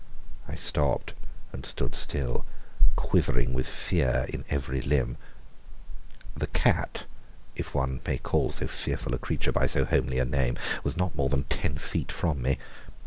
[0.47, 1.13] I stopped
[1.53, 2.43] and stood still,
[2.95, 5.15] quivering with fear in every limb.
[6.35, 7.05] The cat
[7.55, 11.13] (if one may call so fearful a creature by so homely a name) was not
[11.13, 12.57] more than ten feet from me.